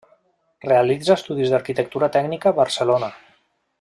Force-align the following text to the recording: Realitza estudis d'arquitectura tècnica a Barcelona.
Realitza 0.63 1.11
estudis 1.17 1.53
d'arquitectura 1.55 2.09
tècnica 2.17 2.51
a 2.53 2.59
Barcelona. 2.61 3.11